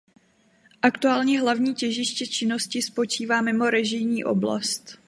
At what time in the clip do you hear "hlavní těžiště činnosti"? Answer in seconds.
1.41-2.81